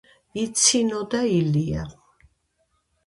იცინოდა 0.43 1.21
ილია. 1.35 1.85